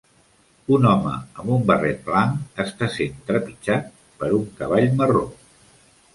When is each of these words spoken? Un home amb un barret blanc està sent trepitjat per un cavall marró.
Un 0.77 0.85
home 0.91 1.11
amb 1.43 1.51
un 1.55 1.67
barret 1.71 2.01
blanc 2.07 2.63
està 2.65 2.89
sent 2.95 3.21
trepitjat 3.29 3.93
per 4.23 4.33
un 4.41 4.51
cavall 4.63 4.91
marró. 5.05 5.25